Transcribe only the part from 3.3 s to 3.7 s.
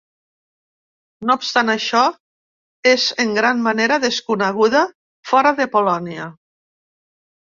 gran